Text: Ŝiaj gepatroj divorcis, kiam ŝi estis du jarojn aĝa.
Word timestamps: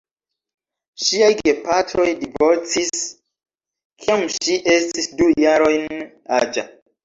Ŝiaj 1.07 1.27
gepatroj 1.41 2.07
divorcis, 2.23 3.05
kiam 4.07 4.27
ŝi 4.41 4.59
estis 4.81 5.15
du 5.23 5.33
jarojn 5.47 6.05
aĝa. 6.43 6.69